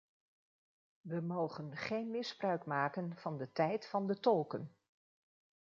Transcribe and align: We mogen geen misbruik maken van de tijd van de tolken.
We 1.01 1.21
mogen 1.21 1.77
geen 1.77 2.09
misbruik 2.11 2.65
maken 2.65 3.17
van 3.17 3.37
de 3.37 3.51
tijd 3.51 3.87
van 3.87 4.07
de 4.07 4.19
tolken. 4.19 4.75